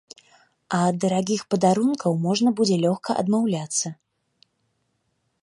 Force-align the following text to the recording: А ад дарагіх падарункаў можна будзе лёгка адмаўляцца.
А 0.77 0.77
ад 0.89 0.95
дарагіх 1.03 1.41
падарункаў 1.55 2.11
можна 2.25 2.49
будзе 2.61 2.75
лёгка 2.87 3.11
адмаўляцца. 3.25 3.95